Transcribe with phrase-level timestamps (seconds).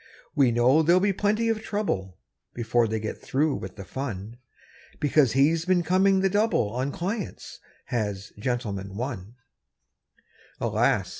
[0.33, 2.17] We know there'll be plenty of trouble
[2.55, 4.37] Before they get through with the fun,
[4.99, 9.35] Because he's been coming the double On clients, has "Gentleman, One".
[10.59, 11.09] Alas!